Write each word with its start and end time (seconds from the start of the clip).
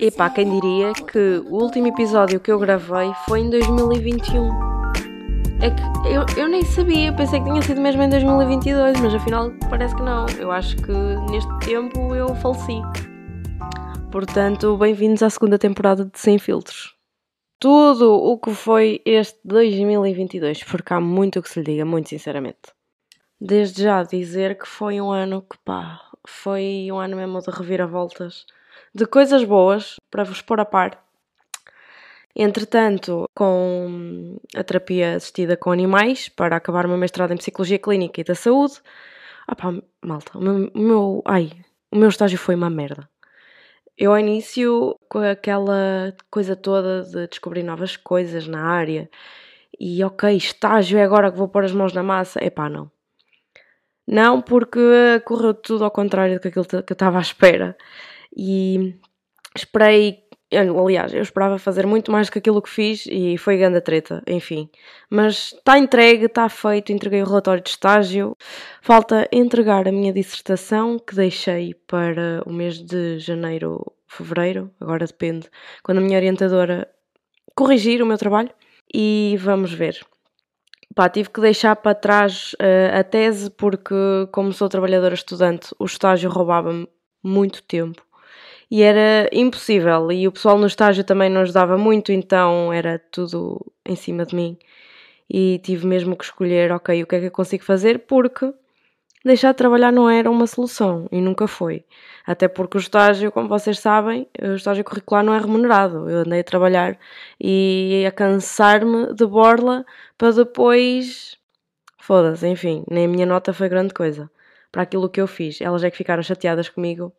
E 0.00 0.10
pá, 0.10 0.28
quem 0.28 0.50
diria 0.50 0.92
que 0.92 1.42
o 1.46 1.62
último 1.62 1.86
episódio 1.86 2.40
que 2.40 2.50
eu 2.50 2.58
gravei 2.58 3.12
foi 3.26 3.40
em 3.40 3.50
2021. 3.50 4.48
É 5.60 5.70
que 5.70 5.82
eu, 6.12 6.26
eu 6.36 6.48
nem 6.48 6.64
sabia, 6.64 7.12
pensei 7.12 7.38
que 7.40 7.46
tinha 7.46 7.62
sido 7.62 7.80
mesmo 7.80 8.02
em 8.02 8.08
2022, 8.08 9.00
mas 9.00 9.14
afinal 9.14 9.52
parece 9.70 9.94
que 9.94 10.02
não. 10.02 10.26
Eu 10.38 10.50
acho 10.50 10.76
que 10.76 10.92
neste 11.30 11.58
tempo 11.60 12.14
eu 12.14 12.34
faleci. 12.36 12.82
Portanto, 14.10 14.76
bem-vindos 14.76 15.22
à 15.22 15.30
segunda 15.30 15.58
temporada 15.58 16.04
de 16.04 16.18
Sem 16.18 16.38
Filtros. 16.38 16.94
Tudo 17.58 18.12
o 18.12 18.38
que 18.38 18.52
foi 18.52 19.00
este 19.06 19.38
2022, 19.44 20.64
porque 20.64 20.92
há 20.92 21.00
muito 21.00 21.40
que 21.40 21.48
se 21.48 21.60
lhe 21.60 21.66
diga, 21.66 21.84
muito 21.84 22.08
sinceramente. 22.08 22.74
Desde 23.40 23.84
já 23.84 24.02
dizer 24.02 24.58
que 24.58 24.66
foi 24.66 25.00
um 25.00 25.10
ano 25.10 25.40
que 25.40 25.56
pá, 25.64 26.00
foi 26.26 26.88
um 26.90 26.98
ano 26.98 27.16
mesmo 27.16 27.40
de 27.40 27.50
reviravoltas 27.50 28.44
de 28.94 29.06
coisas 29.06 29.42
boas 29.42 29.96
para 30.10 30.22
vos 30.22 30.40
pôr 30.40 30.60
a 30.60 30.64
par. 30.64 31.02
Entretanto, 32.36 33.28
com 33.34 34.38
a 34.54 34.62
terapia 34.62 35.16
assistida 35.16 35.56
com 35.56 35.70
animais, 35.70 36.28
para 36.28 36.56
acabar 36.56 36.86
o 36.86 36.88
meu 36.88 36.98
mestrado 36.98 37.32
em 37.32 37.36
Psicologia 37.36 37.78
Clínica 37.78 38.20
e 38.20 38.24
da 38.24 38.34
Saúde, 38.34 38.74
ah 39.46 39.54
pá, 39.54 39.72
malta, 40.02 40.36
o 40.38 40.40
meu, 40.40 40.70
o 40.74 40.78
meu, 40.78 41.22
ai, 41.24 41.50
o 41.90 41.96
meu 41.96 42.08
estágio 42.08 42.38
foi 42.38 42.54
uma 42.54 42.70
merda. 42.70 43.08
Eu 43.96 44.12
ao 44.12 44.18
início, 44.18 44.98
com 45.08 45.20
aquela 45.20 46.12
coisa 46.30 46.56
toda 46.56 47.02
de 47.02 47.28
descobrir 47.28 47.62
novas 47.62 47.96
coisas 47.96 48.48
na 48.48 48.64
área, 48.64 49.08
e 49.78 50.02
ok, 50.04 50.36
estágio 50.36 50.98
é 50.98 51.04
agora 51.04 51.30
que 51.30 51.38
vou 51.38 51.48
pôr 51.48 51.64
as 51.64 51.72
mãos 51.72 51.92
na 51.92 52.02
massa, 52.02 52.40
é 52.42 52.50
pá, 52.50 52.68
não. 52.68 52.90
Não, 54.06 54.42
porque 54.42 55.20
correu 55.24 55.54
tudo 55.54 55.84
ao 55.84 55.90
contrário 55.90 56.40
daquilo 56.40 56.64
que 56.64 56.76
eu 56.76 56.82
estava 56.92 57.18
à 57.18 57.20
espera 57.20 57.76
e 58.36 58.94
esperei. 59.56 60.24
Aliás, 60.52 61.12
eu 61.12 61.22
esperava 61.22 61.58
fazer 61.58 61.84
muito 61.84 62.12
mais 62.12 62.28
do 62.28 62.32
que 62.32 62.38
aquilo 62.38 62.62
que 62.62 62.70
fiz 62.70 63.06
e 63.10 63.36
foi 63.36 63.56
grande 63.56 63.80
treta, 63.80 64.22
enfim. 64.24 64.70
Mas 65.10 65.52
está 65.52 65.76
entregue, 65.78 66.26
está 66.26 66.48
feito, 66.48 66.92
entreguei 66.92 67.22
o 67.22 67.26
relatório 67.26 67.62
de 67.62 67.70
estágio. 67.70 68.36
Falta 68.80 69.28
entregar 69.32 69.88
a 69.88 69.92
minha 69.92 70.12
dissertação 70.12 70.96
que 70.96 71.14
deixei 71.16 71.74
para 71.88 72.42
o 72.46 72.52
mês 72.52 72.78
de 72.78 73.18
janeiro, 73.18 73.84
fevereiro, 74.06 74.70
agora 74.80 75.06
depende, 75.06 75.48
quando 75.82 75.98
a 75.98 76.00
minha 76.00 76.18
orientadora 76.18 76.88
corrigir 77.56 78.00
o 78.00 78.06
meu 78.06 78.18
trabalho 78.18 78.50
e 78.92 79.36
vamos 79.40 79.72
ver. 79.72 79.98
Pá, 80.94 81.08
tive 81.08 81.30
que 81.30 81.40
deixar 81.40 81.74
para 81.74 81.96
trás 81.96 82.54
uh, 82.54 83.00
a 83.00 83.02
tese 83.02 83.50
porque, 83.50 83.94
como 84.30 84.52
sou 84.52 84.68
trabalhadora 84.68 85.14
estudante, 85.14 85.74
o 85.80 85.84
estágio 85.84 86.30
roubava-me 86.30 86.86
muito 87.24 87.60
tempo 87.64 88.04
e 88.70 88.82
era 88.82 89.28
impossível. 89.32 90.10
E 90.12 90.26
o 90.26 90.32
pessoal 90.32 90.58
no 90.58 90.66
estágio 90.66 91.04
também 91.04 91.30
não 91.30 91.42
ajudava 91.42 91.76
muito, 91.76 92.12
então 92.12 92.72
era 92.72 92.98
tudo 93.10 93.60
em 93.84 93.96
cima 93.96 94.24
de 94.24 94.34
mim. 94.34 94.58
E 95.28 95.58
tive 95.64 95.86
mesmo 95.86 96.16
que 96.16 96.24
escolher, 96.24 96.72
ok, 96.72 97.02
o 97.02 97.06
que 97.06 97.16
é 97.16 97.20
que 97.20 97.26
eu 97.26 97.30
consigo 97.30 97.64
fazer, 97.64 98.00
porque 98.00 98.52
deixar 99.24 99.52
de 99.52 99.58
trabalhar 99.58 99.92
não 99.92 100.08
era 100.08 100.30
uma 100.30 100.46
solução 100.46 101.08
e 101.10 101.20
nunca 101.20 101.46
foi. 101.46 101.84
Até 102.26 102.48
porque 102.48 102.76
o 102.76 102.80
estágio, 102.80 103.32
como 103.32 103.48
vocês 103.48 103.78
sabem, 103.78 104.28
o 104.40 104.54
estágio 104.54 104.84
curricular 104.84 105.24
não 105.24 105.34
é 105.34 105.38
remunerado. 105.38 106.08
Eu 106.10 106.20
andei 106.20 106.40
a 106.40 106.44
trabalhar 106.44 106.98
e 107.40 108.04
a 108.06 108.12
cansar-me 108.12 109.14
de 109.14 109.26
borla 109.26 109.84
para 110.18 110.30
depois. 110.32 111.36
Foda-se, 111.98 112.46
enfim, 112.46 112.84
nem 112.90 113.06
a 113.06 113.08
minha 113.08 113.26
nota 113.26 113.52
foi 113.52 113.68
grande 113.68 113.94
coisa 113.94 114.30
para 114.70 114.82
aquilo 114.82 115.08
que 115.08 115.20
eu 115.20 115.26
fiz. 115.26 115.60
Elas 115.60 115.84
é 115.84 115.90
que 115.90 115.96
ficaram 115.96 116.22
chateadas 116.22 116.68
comigo 116.68 117.12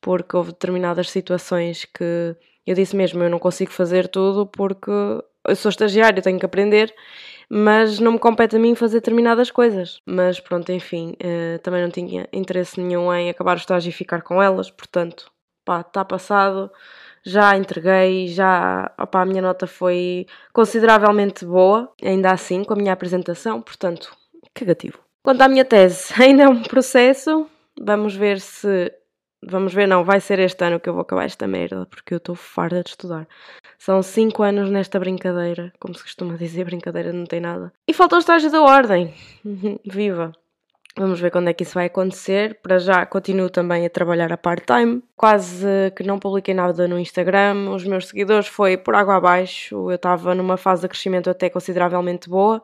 porque 0.00 0.36
houve 0.36 0.52
determinadas 0.52 1.10
situações 1.10 1.84
que 1.84 2.36
eu 2.66 2.74
disse 2.74 2.96
mesmo, 2.96 3.22
eu 3.22 3.30
não 3.30 3.38
consigo 3.38 3.70
fazer 3.70 4.08
tudo 4.08 4.46
porque 4.46 4.90
eu 4.90 5.56
sou 5.56 5.68
estagiário, 5.68 6.22
tenho 6.22 6.38
que 6.38 6.46
aprender, 6.46 6.92
mas 7.48 8.00
não 8.00 8.12
me 8.12 8.18
compete 8.18 8.56
a 8.56 8.58
mim 8.58 8.74
fazer 8.74 8.96
determinadas 8.96 9.50
coisas. 9.50 10.00
Mas 10.04 10.40
pronto, 10.40 10.72
enfim, 10.72 11.16
uh, 11.22 11.58
também 11.60 11.82
não 11.82 11.90
tinha 11.90 12.28
interesse 12.32 12.80
nenhum 12.80 13.12
em 13.14 13.30
acabar 13.30 13.56
o 13.56 13.60
estágio 13.60 13.90
e 13.90 13.92
ficar 13.92 14.22
com 14.22 14.42
elas, 14.42 14.70
portanto, 14.70 15.30
pá, 15.64 15.80
está 15.80 16.04
passado, 16.04 16.70
já 17.24 17.56
entreguei, 17.56 18.28
já, 18.28 18.92
opá, 18.98 19.22
a 19.22 19.26
minha 19.26 19.42
nota 19.42 19.66
foi 19.66 20.26
consideravelmente 20.52 21.44
boa, 21.44 21.92
ainda 22.02 22.32
assim, 22.32 22.64
com 22.64 22.74
a 22.74 22.76
minha 22.76 22.92
apresentação, 22.92 23.62
portanto, 23.62 24.16
cagativo. 24.52 24.98
Quanto 25.22 25.42
à 25.42 25.48
minha 25.48 25.64
tese, 25.64 26.12
ainda 26.20 26.44
é 26.44 26.48
um 26.48 26.62
processo, 26.62 27.46
vamos 27.80 28.14
ver 28.14 28.40
se 28.40 28.92
Vamos 29.42 29.74
ver, 29.74 29.86
não, 29.86 30.04
vai 30.04 30.20
ser 30.20 30.38
este 30.38 30.64
ano 30.64 30.80
que 30.80 30.88
eu 30.88 30.94
vou 30.94 31.02
acabar 31.02 31.24
esta 31.24 31.46
merda, 31.46 31.86
porque 31.86 32.14
eu 32.14 32.18
estou 32.18 32.34
farda 32.34 32.82
de 32.82 32.90
estudar. 32.90 33.28
São 33.78 34.02
5 34.02 34.42
anos 34.42 34.70
nesta 34.70 34.98
brincadeira, 34.98 35.72
como 35.78 35.94
se 35.94 36.02
costuma 36.02 36.36
dizer, 36.36 36.64
brincadeira 36.66 37.12
não 37.12 37.24
tem 37.24 37.40
nada. 37.40 37.72
E 37.86 37.92
falta 37.92 38.16
o 38.16 38.18
estágio 38.18 38.50
da 38.50 38.62
ordem. 38.62 39.14
Viva! 39.84 40.32
Vamos 40.98 41.20
ver 41.20 41.30
quando 41.30 41.48
é 41.48 41.52
que 41.52 41.62
isso 41.62 41.74
vai 41.74 41.86
acontecer. 41.86 42.58
Para 42.62 42.78
já 42.78 43.04
continuo 43.04 43.50
também 43.50 43.84
a 43.84 43.90
trabalhar 43.90 44.32
a 44.32 44.36
part-time. 44.38 45.02
Quase 45.14 45.66
que 45.94 46.02
não 46.02 46.18
publiquei 46.18 46.54
nada 46.54 46.88
no 46.88 46.98
Instagram. 46.98 47.70
Os 47.70 47.84
meus 47.84 48.08
seguidores 48.08 48.48
foi 48.48 48.78
por 48.78 48.94
água 48.94 49.16
abaixo. 49.16 49.90
Eu 49.90 49.96
estava 49.96 50.34
numa 50.34 50.56
fase 50.56 50.82
de 50.82 50.88
crescimento 50.88 51.28
até 51.28 51.50
consideravelmente 51.50 52.30
boa 52.30 52.62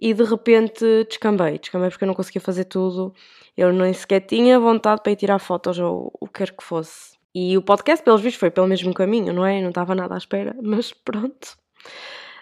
e 0.00 0.14
de 0.14 0.24
repente 0.24 0.82
descambei. 1.06 1.58
Descambei 1.58 1.90
porque 1.90 2.04
eu 2.04 2.08
não 2.08 2.14
conseguia 2.14 2.40
fazer 2.40 2.64
tudo 2.64 3.12
eu 3.58 3.72
nem 3.72 3.92
sequer 3.92 4.20
tinha 4.20 4.60
vontade 4.60 5.02
para 5.02 5.10
ir 5.10 5.16
tirar 5.16 5.40
fotos 5.40 5.80
ou 5.80 6.12
o 6.20 6.28
que 6.28 6.34
quer 6.34 6.52
que 6.52 6.62
fosse. 6.62 7.18
E 7.34 7.58
o 7.58 7.62
podcast, 7.62 8.04
pelos 8.04 8.20
vistos, 8.20 8.38
foi 8.38 8.50
pelo 8.52 8.68
mesmo 8.68 8.94
caminho, 8.94 9.32
não 9.32 9.44
é? 9.44 9.60
Não 9.60 9.70
estava 9.70 9.96
nada 9.96 10.14
à 10.14 10.16
espera, 10.16 10.54
mas 10.62 10.92
pronto. 10.92 11.58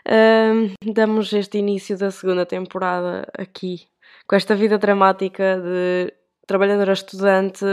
Um, 0.06 0.92
damos 0.92 1.32
este 1.32 1.56
início 1.56 1.96
da 1.96 2.10
segunda 2.10 2.44
temporada 2.44 3.26
aqui, 3.36 3.88
com 4.28 4.36
esta 4.36 4.54
vida 4.54 4.76
dramática 4.76 5.58
de 5.58 6.12
trabalhadora 6.46 6.92
estudante 6.92 7.64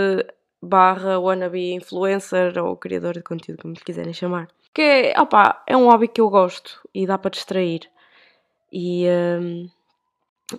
barra 0.61 1.19
wannabe 1.19 1.73
influencer 1.73 2.57
ou 2.57 2.77
criador 2.77 3.15
de 3.15 3.23
conteúdo, 3.23 3.61
como 3.61 3.73
lhe 3.73 3.81
quiserem 3.81 4.13
chamar. 4.13 4.47
Que 4.73 4.81
é, 4.81 5.21
opa, 5.21 5.61
é 5.67 5.75
um 5.75 5.89
hobby 5.89 6.07
que 6.07 6.21
eu 6.21 6.29
gosto 6.29 6.79
e 6.95 7.05
dá 7.05 7.17
para 7.17 7.31
distrair. 7.31 7.81
E 8.71 9.05
um, 9.05 9.69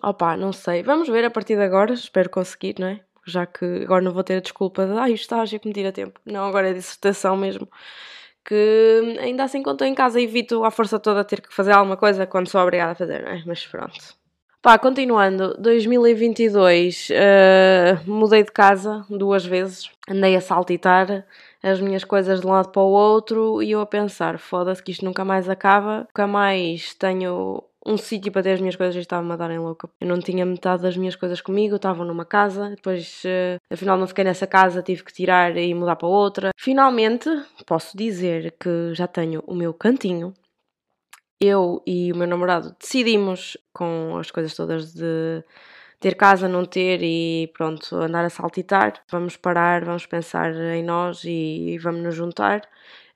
Opa, 0.03 0.37
não 0.37 0.53
sei. 0.53 0.83
Vamos 0.83 1.09
ver 1.09 1.25
a 1.25 1.31
partir 1.31 1.57
de 1.57 1.63
agora. 1.63 1.93
Espero 1.95 2.31
conseguir, 2.31 2.77
não 2.79 2.89
é? 2.89 3.01
Já 3.27 3.47
que 3.47 3.65
agora 3.85 4.03
não 4.03 4.13
vou 4.13 4.23
ter 4.23 4.37
a 4.37 4.41
desculpa 4.41 4.87
de 4.87 4.93
ai, 4.93 5.13
o 5.13 5.15
estágio 5.15 5.59
que 5.59 5.67
me 5.69 5.75
tira 5.75 5.93
tempo. 5.93 6.21
Não, 6.25 6.45
agora 6.45 6.71
é 6.71 6.73
dissertação 6.73 7.37
mesmo. 7.37 7.69
Que 8.45 9.17
ainda 9.21 9.45
assim, 9.45 9.63
quando 9.63 9.77
estou 9.77 9.89
em 9.89 9.95
casa, 9.95 10.21
evito 10.21 10.65
a 10.65 10.71
força 10.71 10.99
toda 10.99 11.25
ter 11.25 11.41
que 11.41 11.55
fazer 11.55 11.73
alguma 11.73 11.97
coisa 11.97 12.27
quando 12.27 12.49
sou 12.49 12.61
obrigada 12.61 12.93
a 12.93 12.95
fazer, 12.95 13.23
não 13.23 13.31
é? 13.31 13.43
Mas 13.47 13.67
pronto. 13.67 14.25
Pá, 14.65 14.79
continuando, 14.79 15.55
2022 15.59 17.11
uh, 17.11 18.11
mudei 18.11 18.43
de 18.43 18.51
casa 18.51 19.05
duas 19.11 19.45
vezes, 19.45 19.91
andei 20.09 20.35
a 20.37 20.41
saltitar 20.41 21.27
as 21.63 21.83
minhas 21.83 22.03
coisas 22.03 22.41
de 22.41 22.47
um 22.47 22.51
lado 22.51 22.71
para 22.71 22.81
o 22.81 22.91
outro 22.91 23.63
e 23.63 23.73
eu 23.73 23.83
a 23.83 23.87
pensar, 23.87 24.39
foda-se 24.39 24.83
que 24.83 24.93
isto 24.93 25.05
nunca 25.05 25.23
mais 25.23 25.51
acaba, 25.51 26.07
nunca 26.09 26.27
mais 26.27 26.95
tenho 26.95 27.63
um 27.87 27.97
sítio 27.97 28.33
para 28.33 28.43
ter 28.43 28.53
as 28.53 28.61
minhas 28.61 28.77
coisas 28.77 28.97
e 28.97 29.01
estava-me 29.01 29.33
a 29.33 29.37
darem 29.37 29.59
louca. 29.59 29.89
Eu 30.01 30.07
não 30.09 30.19
tinha 30.19 30.45
metade 30.47 30.83
das 30.83 30.97
minhas 30.97 31.17
coisas 31.17 31.41
comigo, 31.41 31.77
estava 31.77 32.05
numa 32.05 32.25
casa, 32.25 32.71
depois 32.71 33.23
uh, 33.25 33.61
afinal 33.71 33.99
não 33.99 34.07
fiquei 34.07 34.25
nessa 34.25 34.47
casa, 34.47 34.83
tive 34.83 35.05
que 35.05 35.13
tirar 35.13 35.57
e 35.57 35.75
mudar 35.75 35.97
para 35.97 36.09
outra. 36.09 36.51
Finalmente, 36.59 37.29
posso 37.67 37.97
dizer 37.97 38.55
que 38.59 38.95
já 38.95 39.07
tenho 39.07 39.43
o 39.47 39.55
meu 39.55 39.75
cantinho. 39.75 40.33
Eu 41.41 41.83
e 41.87 42.13
o 42.13 42.17
meu 42.17 42.27
namorado 42.27 42.75
decidimos, 42.81 43.57
com 43.73 44.17
as 44.19 44.31
coisas 44.31 44.55
todas 44.55 44.95
de 44.95 45.45
ter 46.01 46.17
casa, 46.17 46.49
não 46.49 46.65
ter 46.65 47.03
e 47.03 47.51
pronto, 47.55 47.97
andar 47.97 48.25
a 48.25 48.31
saltitar. 48.31 49.03
Vamos 49.11 49.37
parar, 49.37 49.85
vamos 49.85 50.07
pensar 50.07 50.55
em 50.55 50.83
nós 50.83 51.23
e 51.25 51.79
vamos 51.83 52.03
nos 52.03 52.15
juntar. 52.15 52.63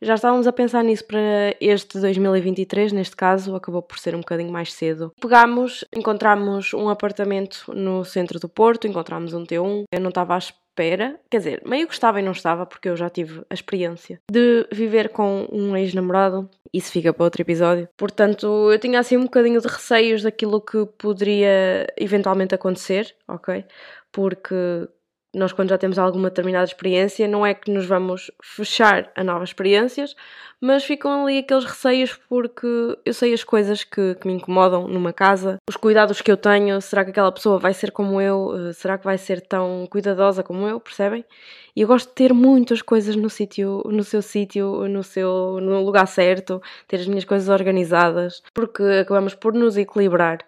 Já 0.01 0.15
estávamos 0.15 0.47
a 0.47 0.53
pensar 0.53 0.85
nisso 0.85 1.05
para 1.05 1.57
este 1.61 1.99
2023, 1.99 2.93
neste 2.93 3.17
caso, 3.17 3.57
acabou 3.57 3.83
por 3.83 3.99
ser 3.99 4.15
um 4.15 4.21
bocadinho 4.21 4.53
mais 4.53 4.73
cedo. 4.73 5.13
Pegámos, 5.21 5.85
encontramos 5.95 6.73
um 6.73 6.89
apartamento 6.89 7.65
no 7.75 8.05
centro 8.05 8.39
do 8.39 8.49
Porto, 8.49 8.87
encontramos 8.87 9.35
um 9.35 9.45
T1. 9.45 9.85
Eu 9.91 10.01
não 10.01 10.11
estava 10.11 10.37
à 10.37 10.39
espera, 10.39 11.19
quer 11.29 11.39
dizer, 11.39 11.63
meio 11.67 11.89
que 11.89 11.95
estava 11.95 12.21
e 12.21 12.23
não 12.23 12.31
estava, 12.31 12.65
porque 12.65 12.89
eu 12.89 12.97
já 12.97 13.11
tive 13.11 13.43
a 13.51 13.55
experiência 13.55 14.21
de 14.31 14.69
viver 14.71 15.09
com 15.09 15.49
um 15.51 15.77
ex-namorado. 15.77 16.49
Isso 16.73 16.93
fica 16.93 17.13
para 17.13 17.25
outro 17.25 17.43
episódio. 17.43 17.89
Portanto, 17.97 18.71
eu 18.71 18.79
tinha 18.79 19.01
assim 19.01 19.17
um 19.17 19.25
bocadinho 19.25 19.61
de 19.61 19.67
receios 19.67 20.23
daquilo 20.23 20.61
que 20.61 20.87
poderia 20.97 21.87
eventualmente 21.97 22.55
acontecer, 22.55 23.17
ok? 23.27 23.65
Porque 24.13 24.89
nós, 25.39 25.53
quando 25.53 25.71
já 25.71 25.79
temos 25.79 25.99
alguma 25.99 26.29
determinada 26.29 26.65
experiência, 26.65 27.29
não 27.29 27.47
é 27.47 27.55
que 27.55 27.71
nos 27.71 27.87
vamos 27.87 28.31
fechar 28.43 29.11
a 29.15 29.23
novas 29.25 29.51
experiências, 29.51 30.15
mas 30.61 30.85
ficam 30.85 31.25
ali 31.25 31.39
aqueles 31.39 31.65
receios 31.65 32.19
porque 32.29 32.67
eu 33.05 33.15
sei 33.15 33.33
as 33.33 33.45
coisas 33.45 33.85
que, 33.85 34.17
que, 34.17 34.27
me 34.27 34.35
incomodam 34.35 34.89
numa 34.89 35.13
casa, 35.13 35.59
os 35.69 35.77
cuidados 35.77 36.21
que 36.21 36.31
eu 36.31 36.37
tenho, 36.37 36.81
será 36.81 37.05
que 37.05 37.11
aquela 37.11 37.31
pessoa 37.31 37.59
vai 37.59 37.73
ser 37.73 37.93
como 37.93 38.21
eu, 38.21 38.69
eh, 38.71 38.73
será 38.73 38.99
que 38.99 39.05
vai 39.05 39.17
ser 39.17 39.41
tão 39.41 39.87
cuidadosa 39.89 40.43
como 40.43 40.67
eu, 40.67 40.81
percebem? 40.81 41.25
E 41.77 41.83
eu 41.83 41.87
gosto 41.87 42.09
de 42.09 42.15
ter 42.15 42.33
muitas 42.33 42.83
coisas 42.83 43.15
no 43.15 43.31
sítio, 43.31 43.83
no 43.87 44.03
seu 44.03 44.21
sítio, 44.21 44.89
no 44.89 45.05
seu 45.05 45.61
no 45.63 45.81
lugar 45.85 46.09
certo, 46.09 46.61
ter 46.89 46.97
as 46.97 47.07
minhas 47.07 47.25
coisas 47.25 47.49
organizadas, 47.49 48.43
porque 48.53 48.83
acabamos 48.83 49.35
por 49.35 49.55
nos 49.55 49.77
equilibrar 49.77 50.39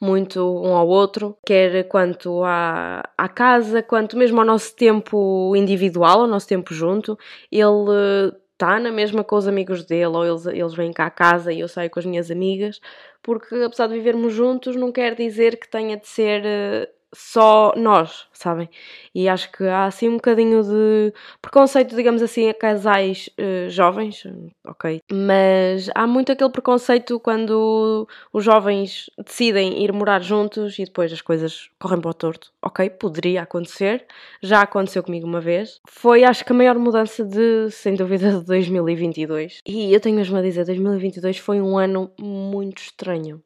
muito 0.00 0.40
um 0.40 0.74
ao 0.74 0.88
outro, 0.88 1.36
quer 1.44 1.84
quanto 1.88 2.42
à, 2.42 3.02
à 3.18 3.28
casa, 3.28 3.82
quanto 3.82 4.16
mesmo 4.16 4.40
ao 4.40 4.46
nosso 4.46 4.74
tempo 4.74 5.54
individual, 5.54 6.22
ao 6.22 6.26
nosso 6.26 6.48
tempo 6.48 6.72
junto. 6.72 7.18
Ele 7.52 8.32
está 8.52 8.78
na 8.78 8.90
mesma 8.90 9.24
com 9.24 9.36
os 9.36 9.46
amigos 9.48 9.84
dele, 9.84 10.06
ou 10.06 10.24
eles, 10.24 10.46
eles 10.46 10.74
vêm 10.74 10.92
cá 10.92 11.06
à 11.06 11.10
casa 11.10 11.52
e 11.52 11.60
eu 11.60 11.68
saio 11.68 11.90
com 11.90 11.98
as 11.98 12.06
minhas 12.06 12.30
amigas, 12.30 12.80
porque 13.22 13.54
apesar 13.56 13.86
de 13.86 13.94
vivermos 13.94 14.32
juntos, 14.32 14.76
não 14.76 14.92
quer 14.92 15.14
dizer 15.14 15.58
que 15.58 15.68
tenha 15.68 15.96
de 15.96 16.06
ser 16.08 16.42
eh, 16.44 16.88
só 17.14 17.72
nós, 17.76 18.26
sabem? 18.32 18.68
E 19.14 19.28
acho 19.28 19.50
que 19.50 19.64
há 19.64 19.86
assim 19.86 20.08
um 20.08 20.14
bocadinho 20.14 20.62
de 20.62 21.12
preconceito, 21.42 21.96
digamos 21.96 22.22
assim, 22.22 22.48
a 22.48 22.54
casais 22.54 23.28
uh, 23.38 23.68
jovens, 23.68 24.24
ok? 24.64 25.00
Mas 25.12 25.90
há 25.94 26.06
muito 26.06 26.30
aquele 26.30 26.50
preconceito 26.50 27.18
quando 27.18 28.06
os 28.32 28.44
jovens 28.44 29.10
decidem 29.24 29.82
ir 29.82 29.92
morar 29.92 30.22
juntos 30.22 30.78
e 30.78 30.84
depois 30.84 31.12
as 31.12 31.20
coisas 31.20 31.68
correm 31.80 32.00
para 32.00 32.10
o 32.10 32.14
torto, 32.14 32.52
ok? 32.62 32.88
Poderia 32.90 33.42
acontecer, 33.42 34.06
já 34.40 34.62
aconteceu 34.62 35.02
comigo 35.02 35.26
uma 35.26 35.40
vez. 35.40 35.80
Foi, 35.88 36.22
acho 36.22 36.44
que, 36.44 36.52
a 36.52 36.56
maior 36.56 36.78
mudança 36.78 37.24
de, 37.24 37.70
sem 37.70 37.94
dúvida, 37.94 38.38
de 38.38 38.44
2022. 38.46 39.62
E 39.66 39.92
eu 39.92 40.00
tenho 40.00 40.16
mesmo 40.16 40.36
a 40.36 40.42
dizer, 40.42 40.64
2022 40.64 41.38
foi 41.38 41.60
um 41.60 41.76
ano 41.76 42.10
muito 42.18 42.78
estranho. 42.78 43.42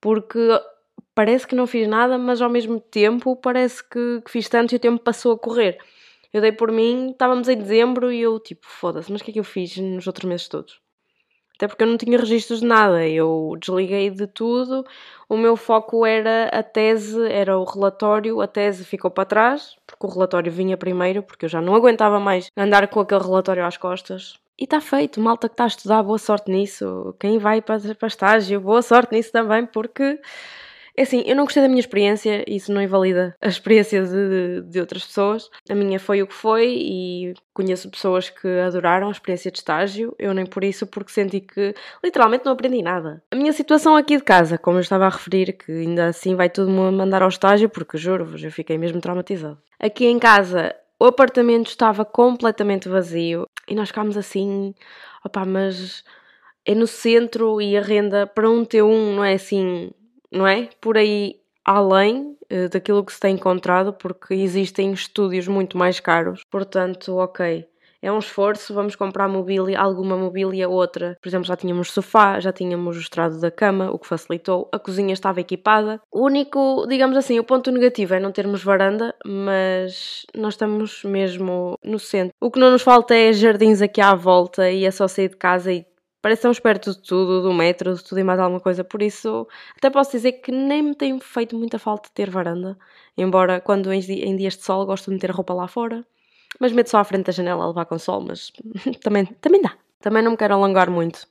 Porque 0.00 0.38
parece 1.14 1.46
que 1.46 1.54
não 1.54 1.66
fiz 1.66 1.86
nada, 1.88 2.18
mas 2.18 2.40
ao 2.40 2.50
mesmo 2.50 2.80
tempo 2.80 3.36
parece 3.36 3.82
que, 3.82 4.20
que 4.24 4.30
fiz 4.30 4.48
tanto 4.48 4.72
e 4.72 4.76
o 4.76 4.80
tempo 4.80 5.02
passou 5.02 5.32
a 5.32 5.38
correr. 5.38 5.78
Eu 6.32 6.40
dei 6.40 6.52
por 6.52 6.72
mim, 6.72 7.10
estávamos 7.10 7.48
em 7.48 7.56
dezembro 7.56 8.10
e 8.10 8.20
eu 8.22 8.40
tipo, 8.40 8.66
foda-se, 8.66 9.12
mas 9.12 9.20
o 9.20 9.24
que 9.24 9.30
é 9.30 9.34
que 9.34 9.40
eu 9.40 9.44
fiz 9.44 9.76
nos 9.76 10.06
outros 10.06 10.24
meses 10.24 10.48
todos? 10.48 10.80
Até 11.56 11.68
porque 11.68 11.84
eu 11.84 11.86
não 11.86 11.96
tinha 11.96 12.18
registros 12.18 12.60
de 12.60 12.66
nada, 12.66 13.06
eu 13.06 13.54
desliguei 13.60 14.10
de 14.10 14.26
tudo, 14.26 14.84
o 15.28 15.36
meu 15.36 15.54
foco 15.54 16.04
era 16.04 16.48
a 16.48 16.62
tese, 16.62 17.30
era 17.30 17.56
o 17.56 17.64
relatório, 17.64 18.40
a 18.40 18.48
tese 18.48 18.84
ficou 18.84 19.10
para 19.10 19.26
trás, 19.26 19.76
porque 19.86 20.06
o 20.06 20.08
relatório 20.08 20.50
vinha 20.50 20.76
primeiro, 20.76 21.22
porque 21.22 21.44
eu 21.44 21.48
já 21.48 21.60
não 21.60 21.74
aguentava 21.76 22.18
mais 22.18 22.50
andar 22.56 22.88
com 22.88 22.98
aquele 22.98 23.22
relatório 23.22 23.64
às 23.64 23.76
costas. 23.76 24.40
E 24.58 24.64
está 24.64 24.80
feito, 24.80 25.20
malta 25.20 25.48
que 25.48 25.54
está 25.54 25.64
a 25.64 25.68
estudar, 25.68 26.02
boa 26.02 26.18
sorte 26.18 26.50
nisso. 26.50 27.14
Quem 27.20 27.38
vai 27.38 27.62
para, 27.62 27.94
para 27.94 28.08
estágio, 28.08 28.60
boa 28.60 28.82
sorte 28.82 29.14
nisso 29.14 29.30
também, 29.30 29.64
porque 29.64 30.18
é 30.94 31.02
assim, 31.02 31.22
eu 31.26 31.34
não 31.34 31.44
gostei 31.44 31.62
da 31.62 31.68
minha 31.68 31.80
experiência, 31.80 32.44
isso 32.46 32.72
não 32.72 32.82
invalida 32.82 33.34
a 33.40 33.48
experiência 33.48 34.02
de, 34.02 34.62
de 34.62 34.78
outras 34.78 35.06
pessoas. 35.06 35.48
A 35.68 35.74
minha 35.74 35.98
foi 35.98 36.22
o 36.22 36.26
que 36.26 36.34
foi 36.34 36.74
e 36.76 37.34
conheço 37.54 37.90
pessoas 37.90 38.28
que 38.28 38.46
adoraram 38.60 39.08
a 39.08 39.10
experiência 39.10 39.50
de 39.50 39.58
estágio. 39.58 40.14
Eu 40.18 40.34
nem 40.34 40.44
por 40.44 40.62
isso, 40.62 40.86
porque 40.86 41.10
senti 41.10 41.40
que 41.40 41.74
literalmente 42.04 42.44
não 42.44 42.52
aprendi 42.52 42.82
nada. 42.82 43.22
A 43.30 43.36
minha 43.36 43.52
situação 43.54 43.96
aqui 43.96 44.18
de 44.18 44.22
casa, 44.22 44.58
como 44.58 44.76
eu 44.76 44.82
estava 44.82 45.06
a 45.06 45.08
referir, 45.08 45.54
que 45.54 45.72
ainda 45.72 46.08
assim 46.08 46.36
vai 46.36 46.50
tudo 46.50 46.70
me 46.70 46.90
mandar 46.90 47.22
ao 47.22 47.28
estágio, 47.28 47.70
porque 47.70 47.96
juro-vos, 47.96 48.44
eu 48.44 48.52
fiquei 48.52 48.76
mesmo 48.76 49.00
traumatizado. 49.00 49.58
Aqui 49.80 50.04
em 50.06 50.18
casa, 50.18 50.74
o 51.00 51.06
apartamento 51.06 51.68
estava 51.68 52.04
completamente 52.04 52.88
vazio 52.88 53.46
e 53.66 53.74
nós 53.74 53.88
ficámos 53.88 54.16
assim, 54.16 54.74
opá, 55.24 55.46
mas 55.46 56.04
é 56.66 56.74
no 56.74 56.86
centro 56.86 57.60
e 57.62 57.76
a 57.78 57.80
renda 57.80 58.26
para 58.26 58.48
um 58.48 58.64
T1 58.64 59.14
não 59.14 59.24
é 59.24 59.32
assim 59.32 59.90
não 60.32 60.46
é? 60.46 60.68
Por 60.80 60.96
aí 60.96 61.36
além 61.64 62.36
uh, 62.52 62.68
daquilo 62.70 63.04
que 63.04 63.12
se 63.12 63.20
tem 63.20 63.34
encontrado, 63.34 63.92
porque 63.92 64.34
existem 64.34 64.92
estúdios 64.92 65.46
muito 65.46 65.76
mais 65.76 66.00
caros. 66.00 66.42
Portanto, 66.50 67.16
ok. 67.16 67.66
É 68.04 68.10
um 68.10 68.18
esforço, 68.18 68.74
vamos 68.74 68.96
comprar 68.96 69.28
mobília, 69.28 69.78
alguma 69.78 70.16
mobília, 70.16 70.68
outra. 70.68 71.16
Por 71.22 71.28
exemplo, 71.28 71.46
já 71.46 71.54
tínhamos 71.54 71.92
sofá, 71.92 72.40
já 72.40 72.52
tínhamos 72.52 72.96
o 72.96 73.00
estrado 73.00 73.38
da 73.38 73.48
cama, 73.48 73.92
o 73.92 73.98
que 73.98 74.08
facilitou. 74.08 74.68
A 74.72 74.78
cozinha 74.78 75.12
estava 75.12 75.40
equipada. 75.40 76.00
O 76.10 76.24
único, 76.24 76.84
digamos 76.88 77.16
assim, 77.16 77.38
o 77.38 77.44
ponto 77.44 77.70
negativo 77.70 78.14
é 78.14 78.18
não 78.18 78.32
termos 78.32 78.64
varanda, 78.64 79.14
mas 79.24 80.26
nós 80.36 80.54
estamos 80.54 81.04
mesmo 81.04 81.78
no 81.84 82.00
centro. 82.00 82.34
O 82.40 82.50
que 82.50 82.58
não 82.58 82.72
nos 82.72 82.82
falta 82.82 83.14
é 83.14 83.32
jardins 83.32 83.80
aqui 83.80 84.00
à 84.00 84.16
volta 84.16 84.68
e 84.68 84.84
é 84.84 84.90
só 84.90 85.06
sair 85.06 85.28
de 85.28 85.36
casa 85.36 85.72
e 85.72 85.86
parece 86.22 86.38
que 86.38 86.48
estamos 86.48 86.60
perto 86.60 86.92
de 86.92 87.02
tudo, 87.02 87.42
do 87.42 87.52
metro, 87.52 87.94
de 87.94 88.02
tudo 88.04 88.20
e 88.20 88.24
mais 88.24 88.38
alguma 88.40 88.60
coisa, 88.60 88.84
por 88.84 89.02
isso 89.02 89.46
até 89.76 89.90
posso 89.90 90.12
dizer 90.12 90.32
que 90.32 90.52
nem 90.52 90.82
me 90.82 90.94
tem 90.94 91.18
feito 91.20 91.58
muita 91.58 91.78
falta 91.78 92.08
ter 92.14 92.30
varanda, 92.30 92.78
embora 93.18 93.60
quando 93.60 93.92
em 93.92 94.36
dias 94.36 94.56
de 94.56 94.62
sol 94.64 94.86
gosto 94.86 95.06
de 95.06 95.14
meter 95.14 95.30
roupa 95.32 95.52
lá 95.52 95.66
fora, 95.66 96.06
mas 96.60 96.72
meto 96.72 96.88
só 96.90 96.98
à 96.98 97.04
frente 97.04 97.26
da 97.26 97.32
janela 97.32 97.64
a 97.64 97.68
levar 97.68 97.84
com 97.86 97.98
sol, 97.98 98.20
mas 98.20 98.52
também, 99.02 99.26
também 99.26 99.60
dá. 99.60 99.74
Também 100.00 100.22
não 100.22 100.32
me 100.32 100.36
quero 100.36 100.54
alongar 100.54 100.90
muito 100.90 101.26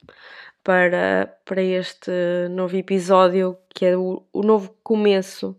para, 0.64 1.38
para 1.46 1.62
este 1.62 2.12
novo 2.50 2.76
episódio, 2.76 3.58
que 3.70 3.86
é 3.86 3.98
o, 3.98 4.24
o 4.32 4.44
novo 4.44 4.74
começo 4.84 5.58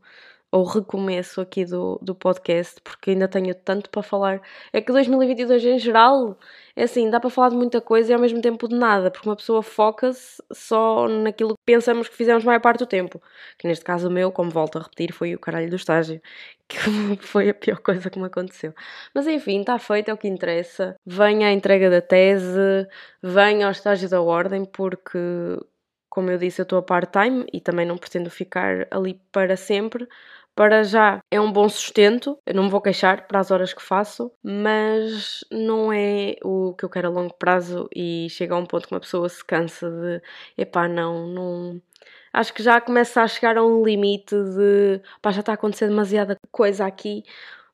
ou 0.52 0.64
recomeço 0.64 1.40
aqui 1.40 1.64
do, 1.64 1.98
do 2.02 2.14
podcast, 2.14 2.78
porque 2.82 3.12
ainda 3.12 3.26
tenho 3.26 3.54
tanto 3.54 3.88
para 3.88 4.02
falar. 4.02 4.42
É 4.70 4.82
que 4.82 4.92
2022 4.92 5.64
em 5.64 5.78
geral, 5.78 6.38
é 6.76 6.84
assim, 6.84 7.08
dá 7.08 7.18
para 7.18 7.30
falar 7.30 7.48
de 7.48 7.56
muita 7.56 7.80
coisa 7.80 8.12
e 8.12 8.14
ao 8.14 8.20
mesmo 8.20 8.42
tempo 8.42 8.68
de 8.68 8.76
nada, 8.76 9.10
porque 9.10 9.26
uma 9.26 9.34
pessoa 9.34 9.62
foca-se 9.62 10.42
só 10.52 11.08
naquilo 11.08 11.56
que 11.56 11.62
pensamos 11.64 12.06
que 12.06 12.14
fizemos 12.14 12.44
a 12.44 12.46
maior 12.46 12.60
parte 12.60 12.80
do 12.80 12.86
tempo. 12.86 13.20
Que 13.58 13.66
neste 13.66 13.82
caso 13.82 14.08
o 14.08 14.10
meu, 14.10 14.30
como 14.30 14.50
volto 14.50 14.76
a 14.76 14.82
repetir, 14.82 15.12
foi 15.14 15.34
o 15.34 15.38
caralho 15.38 15.70
do 15.70 15.76
estágio, 15.76 16.20
que 16.68 16.76
foi 17.26 17.48
a 17.48 17.54
pior 17.54 17.78
coisa 17.78 18.10
que 18.10 18.18
me 18.18 18.26
aconteceu. 18.26 18.74
Mas 19.14 19.26
enfim, 19.26 19.60
está 19.60 19.78
feito, 19.78 20.10
é 20.10 20.14
o 20.14 20.18
que 20.18 20.28
interessa. 20.28 20.96
Venha 21.06 21.48
a 21.48 21.52
entrega 21.52 21.88
da 21.88 22.02
tese, 22.02 22.86
venha 23.22 23.66
ao 23.66 23.72
estágio 23.72 24.08
da 24.08 24.20
ordem, 24.20 24.66
porque 24.66 25.18
como 26.12 26.30
eu 26.30 26.36
disse, 26.36 26.60
eu 26.60 26.64
estou 26.64 26.78
a 26.78 26.82
part-time 26.82 27.46
e 27.54 27.58
também 27.58 27.86
não 27.86 27.96
pretendo 27.96 28.28
ficar 28.28 28.86
ali 28.90 29.18
para 29.32 29.56
sempre 29.56 30.06
para 30.54 30.84
já 30.84 31.20
é 31.30 31.40
um 31.40 31.50
bom 31.50 31.68
sustento, 31.68 32.38
eu 32.46 32.54
não 32.54 32.64
me 32.64 32.70
vou 32.70 32.80
queixar 32.80 33.26
para 33.26 33.40
as 33.40 33.50
horas 33.50 33.72
que 33.72 33.82
faço, 33.82 34.30
mas 34.42 35.44
não 35.50 35.92
é 35.92 36.36
o 36.44 36.74
que 36.74 36.84
eu 36.84 36.90
quero 36.90 37.08
a 37.08 37.10
longo 37.10 37.34
prazo 37.34 37.88
e 37.94 38.28
chega 38.30 38.54
a 38.54 38.58
um 38.58 38.66
ponto 38.66 38.86
que 38.86 38.94
uma 38.94 39.00
pessoa 39.00 39.28
se 39.28 39.44
cansa 39.44 39.90
de 39.90 40.22
epá, 40.56 40.86
não, 40.88 41.26
não. 41.26 41.82
Acho 42.32 42.52
que 42.54 42.62
já 42.62 42.80
começa 42.80 43.22
a 43.22 43.28
chegar 43.28 43.56
a 43.56 43.64
um 43.64 43.84
limite 43.84 44.34
de 44.34 45.00
pá, 45.20 45.30
já 45.30 45.40
está 45.40 45.52
a 45.52 45.54
acontecer 45.54 45.88
demasiada 45.88 46.36
coisa 46.50 46.86
aqui, 46.86 47.24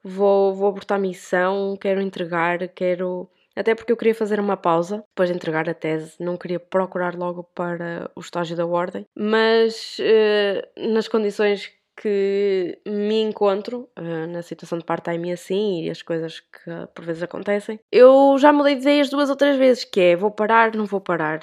vou, 0.03 0.55
vou 0.55 0.69
abortar 0.69 0.99
missão, 1.01 1.77
quero 1.81 2.01
entregar, 2.01 2.69
quero. 2.69 3.29
Até 3.57 3.75
porque 3.75 3.91
eu 3.91 3.97
queria 3.97 4.15
fazer 4.15 4.39
uma 4.39 4.57
pausa 4.57 5.05
depois 5.09 5.29
de 5.29 5.35
entregar 5.35 5.69
a 5.69 5.75
tese, 5.75 6.15
não 6.21 6.37
queria 6.37 6.61
procurar 6.61 7.17
logo 7.17 7.43
para 7.43 8.09
o 8.15 8.21
estágio 8.21 8.57
da 8.57 8.65
ordem, 8.65 9.05
mas 9.17 9.99
uh, 9.99 10.93
nas 10.93 11.09
condições 11.09 11.73
que 12.01 12.79
me 12.87 13.21
encontro 13.23 13.89
uh, 13.99 14.27
na 14.29 14.43
situação 14.43 14.79
de 14.79 14.85
part-time 14.85 15.33
assim, 15.33 15.83
e 15.83 15.91
as 15.91 16.01
coisas 16.01 16.41
que 16.41 16.71
uh, 16.71 16.87
por 16.95 17.05
vezes 17.05 17.23
acontecem, 17.23 17.81
eu 17.91 18.37
já 18.39 18.53
mudei 18.53 18.77
de 18.77 18.83
ideias 18.83 19.11
duas 19.11 19.29
ou 19.29 19.37
três 19.37 19.57
vezes, 19.57 19.85
que 19.85 20.01
é 20.01 20.17
vou 20.17 20.31
parar, 20.31 20.75
não 20.75 20.87
vou 20.87 21.01
parar. 21.01 21.41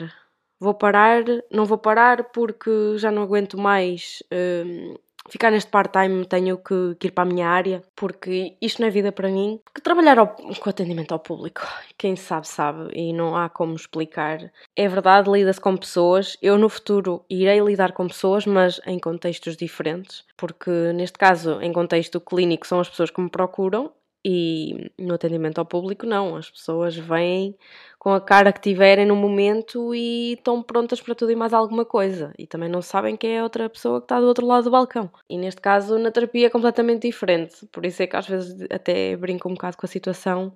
Vou 0.57 0.73
parar, 0.73 1.23
não 1.51 1.65
vou 1.65 1.77
parar 1.77 2.23
porque 2.31 2.97
já 2.97 3.11
não 3.11 3.23
aguento 3.23 3.57
mais 3.57 4.23
uh, 4.31 4.99
ficar 5.29 5.51
neste 5.51 5.69
part-time 5.69 6.25
tenho 6.25 6.57
que, 6.57 6.95
que, 6.99 7.07
ir 7.07 7.11
para 7.11 7.23
a 7.23 7.33
minha 7.33 7.47
área, 7.47 7.81
porque 7.95 8.55
isto 8.61 8.81
não 8.81 8.87
é 8.87 8.91
vida 8.91 9.11
para 9.11 9.29
mim. 9.29 9.59
Porque 9.63 9.81
trabalhar 9.81 10.19
ao, 10.19 10.27
com 10.27 10.69
atendimento 10.69 11.11
ao 11.11 11.19
público, 11.19 11.61
quem 11.97 12.15
sabe, 12.15 12.47
sabe, 12.47 12.89
e 12.93 13.13
não 13.13 13.35
há 13.35 13.49
como 13.49 13.75
explicar. 13.75 14.51
É 14.75 14.87
verdade, 14.87 15.29
lida-se 15.29 15.59
com 15.59 15.75
pessoas. 15.75 16.37
Eu 16.41 16.57
no 16.57 16.69
futuro 16.69 17.23
irei 17.29 17.59
lidar 17.59 17.91
com 17.93 18.07
pessoas, 18.07 18.45
mas 18.45 18.79
em 18.85 18.99
contextos 18.99 19.57
diferentes, 19.57 20.23
porque 20.37 20.71
neste 20.93 21.17
caso, 21.17 21.61
em 21.61 21.71
contexto 21.71 22.19
clínico, 22.19 22.67
são 22.67 22.79
as 22.79 22.89
pessoas 22.89 23.09
que 23.09 23.21
me 23.21 23.29
procuram 23.29 23.91
e 24.27 24.91
no 24.97 25.13
atendimento 25.13 25.59
ao 25.59 25.65
público, 25.65 26.03
não. 26.03 26.35
As 26.35 26.49
pessoas 26.49 26.95
vêm 26.97 27.55
com 27.99 28.09
a 28.11 28.19
cara 28.19 28.51
que 28.51 28.59
tiverem 28.59 29.05
no 29.05 29.15
momento 29.15 29.93
e 29.93 30.33
estão 30.33 30.63
prontas 30.63 30.99
para 30.99 31.13
tudo 31.13 31.31
e 31.31 31.35
mais 31.35 31.53
alguma 31.53 31.85
coisa. 31.85 32.33
E 32.35 32.47
também 32.47 32.67
não 32.67 32.81
sabem 32.81 33.15
quem 33.15 33.35
é 33.35 33.39
a 33.39 33.43
outra 33.43 33.69
pessoa 33.69 34.01
que 34.01 34.05
está 34.05 34.19
do 34.19 34.25
outro 34.25 34.47
lado 34.47 34.63
do 34.63 34.71
balcão. 34.71 35.11
E 35.29 35.37
neste 35.37 35.61
caso, 35.61 35.99
na 35.99 36.09
terapia 36.09 36.47
é 36.47 36.49
completamente 36.49 37.03
diferente. 37.03 37.67
Por 37.71 37.85
isso 37.85 38.01
é 38.01 38.07
que 38.07 38.15
às 38.15 38.27
vezes 38.27 38.65
até 38.71 39.15
brinco 39.15 39.47
um 39.47 39.53
bocado 39.53 39.77
com 39.77 39.85
a 39.85 39.89
situação 39.89 40.51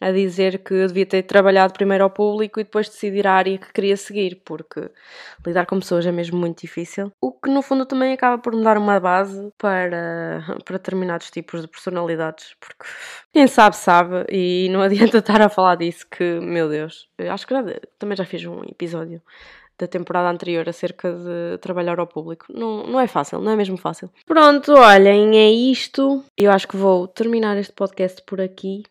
a 0.00 0.10
dizer 0.10 0.58
que 0.58 0.72
eu 0.72 0.86
devia 0.86 1.04
ter 1.04 1.22
trabalhado 1.22 1.74
primeiro 1.74 2.02
ao 2.02 2.10
público 2.10 2.58
e 2.58 2.64
depois 2.64 2.88
decidir 2.88 3.26
a 3.26 3.34
área 3.34 3.58
que 3.58 3.72
queria 3.72 3.96
seguir, 3.96 4.40
porque 4.44 4.90
lidar 5.46 5.66
com 5.66 5.78
pessoas 5.78 6.06
é 6.06 6.12
mesmo 6.12 6.38
muito 6.38 6.62
difícil. 6.62 7.12
O 7.20 7.30
que 7.32 7.50
no 7.50 7.60
fundo 7.60 7.84
também 7.84 8.12
acaba 8.12 8.38
por 8.38 8.54
me 8.54 8.64
dar 8.64 8.78
uma 8.78 8.98
base 8.98 9.52
para, 9.58 10.42
para 10.64 10.78
determinados 10.78 11.30
tipos 11.30 11.60
de 11.60 11.68
personalidades, 11.68 12.56
porque 12.58 12.84
quem 13.32 13.46
sabe, 13.46 13.76
sabe, 13.76 14.24
e 14.30 14.68
não 14.70 14.80
adianta 14.82 15.18
estar 15.18 15.42
a 15.42 15.50
falar 15.50 15.76
disso, 15.76 16.06
que, 16.10 16.40
meu 16.40 16.68
Deus, 16.68 17.08
acho 17.30 17.46
que 17.46 17.54
já, 17.54 17.62
também 17.98 18.16
já 18.16 18.24
fiz 18.24 18.44
um 18.46 18.62
episódio 18.64 19.20
da 19.78 19.86
temporada 19.86 20.28
anterior 20.28 20.68
acerca 20.68 21.10
de 21.10 21.58
trabalhar 21.58 21.98
ao 21.98 22.06
público. 22.06 22.46
Não, 22.50 22.86
não 22.86 23.00
é 23.00 23.06
fácil, 23.06 23.40
não 23.40 23.52
é 23.52 23.56
mesmo 23.56 23.78
fácil. 23.78 24.10
Pronto, 24.26 24.74
olhem, 24.74 25.38
é 25.38 25.50
isto. 25.50 26.22
Eu 26.36 26.52
acho 26.52 26.68
que 26.68 26.76
vou 26.76 27.08
terminar 27.08 27.56
este 27.56 27.72
podcast 27.72 28.22
por 28.26 28.42
aqui 28.42 28.82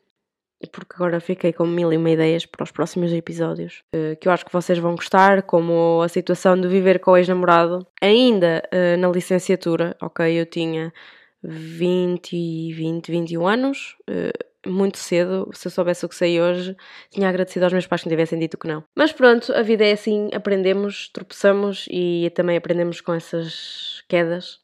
porque 0.67 0.95
agora 0.95 1.19
fiquei 1.19 1.53
com 1.53 1.65
mil 1.65 1.91
e 1.93 1.97
uma 1.97 2.09
ideias 2.09 2.45
para 2.45 2.63
os 2.63 2.71
próximos 2.71 3.13
episódios, 3.13 3.81
uh, 3.95 4.15
que 4.19 4.27
eu 4.27 4.31
acho 4.31 4.45
que 4.45 4.51
vocês 4.51 4.77
vão 4.77 4.95
gostar, 4.95 5.43
como 5.43 6.01
a 6.01 6.09
situação 6.09 6.59
de 6.59 6.67
viver 6.67 6.99
com 6.99 7.11
o 7.11 7.17
ex-namorado, 7.17 7.85
ainda 8.01 8.61
uh, 8.73 8.97
na 8.97 9.07
licenciatura, 9.09 9.95
ok, 10.01 10.39
eu 10.39 10.45
tinha 10.45 10.93
20, 11.41 12.73
20, 12.73 13.11
21 13.11 13.47
anos, 13.47 13.95
uh, 14.09 14.49
muito 14.69 14.97
cedo, 14.97 15.49
se 15.53 15.67
eu 15.67 15.71
soubesse 15.71 16.05
o 16.05 16.09
que 16.09 16.15
sei 16.15 16.41
hoje, 16.41 16.75
tinha 17.09 17.29
agradecido 17.29 17.63
aos 17.65 17.73
meus 17.73 17.87
pais 17.87 18.01
que 18.01 18.09
me 18.09 18.13
tivessem 18.13 18.37
dito 18.37 18.57
que 18.57 18.67
não. 18.67 18.83
Mas 18.93 19.13
pronto, 19.13 19.53
a 19.53 19.61
vida 19.61 19.85
é 19.85 19.93
assim, 19.93 20.29
aprendemos, 20.33 21.09
tropeçamos 21.09 21.87
e 21.89 22.29
também 22.35 22.57
aprendemos 22.57 22.99
com 22.99 23.13
essas 23.13 24.03
quedas. 24.09 24.59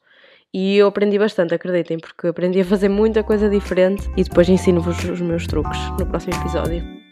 E 0.58 0.78
eu 0.78 0.86
aprendi 0.86 1.18
bastante, 1.18 1.54
acreditem, 1.54 1.98
porque 1.98 2.28
aprendi 2.28 2.62
a 2.62 2.64
fazer 2.64 2.88
muita 2.88 3.22
coisa 3.22 3.46
diferente 3.46 4.10
e 4.16 4.24
depois 4.24 4.48
ensino-vos 4.48 5.04
os 5.04 5.20
meus 5.20 5.46
truques 5.46 5.78
no 5.98 6.06
próximo 6.06 6.34
episódio. 6.34 7.05